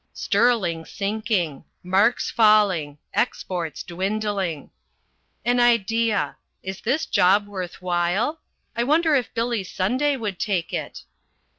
Sterling 0.13 0.83
sinking. 0.85 1.63
Marks 1.83 2.31
falling. 2.31 2.97
Exports 3.13 3.83
dwindling. 3.83 4.71
An 5.45 5.59
idea: 5.59 6.37
Is 6.63 6.81
this 6.81 7.05
job 7.05 7.45
worth 7.45 7.83
while? 7.83 8.41
I 8.75 8.83
wonder 8.83 9.13
if 9.13 9.31
Billy 9.35 9.63
Sunday 9.63 10.17
would 10.17 10.39
take 10.39 10.73
it? 10.73 11.03